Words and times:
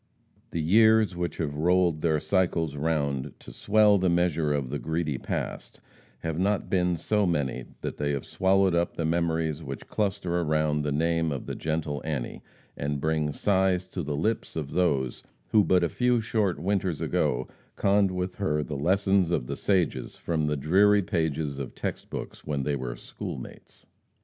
The 0.49 0.59
years 0.63 1.15
which 1.15 1.37
have 1.37 1.53
rolled 1.53 2.01
their 2.01 2.19
cycles 2.19 2.75
round 2.75 3.39
to 3.39 3.51
swell 3.51 3.99
the 3.99 4.09
measure 4.09 4.51
of 4.51 4.71
the 4.71 4.79
greedy 4.79 5.19
past, 5.19 5.79
have 6.21 6.39
not 6.39 6.71
been 6.71 6.97
so 6.97 7.27
many 7.27 7.65
that 7.81 7.97
they 7.97 8.13
have 8.13 8.25
swallowed 8.25 8.73
up 8.73 8.97
the 8.97 9.05
memories 9.05 9.61
which 9.61 9.87
cluster 9.87 10.39
around 10.41 10.81
the 10.81 10.91
name 10.91 11.31
of 11.31 11.45
the 11.45 11.53
gentle 11.53 12.01
Annie, 12.03 12.41
and 12.75 12.99
bring 12.99 13.31
sighs 13.31 13.87
to 13.89 14.01
the 14.01 14.17
lips 14.17 14.55
of 14.55 14.71
those 14.71 15.21
who 15.49 15.63
but 15.63 15.83
a 15.83 15.87
few 15.89 16.19
short 16.19 16.57
winters 16.57 16.99
ago 16.99 17.47
conned 17.75 18.09
with 18.09 18.33
her 18.37 18.63
the 18.63 18.75
lessons 18.77 19.29
of 19.29 19.45
the 19.45 19.55
sages 19.55 20.15
from 20.15 20.47
the 20.47 20.57
dreary 20.57 21.03
pages 21.03 21.59
of 21.59 21.75
text 21.75 22.09
books 22.09 22.43
when 22.43 22.63
they 22.63 22.75
were 22.75 22.95
schoolmates. 22.95 23.85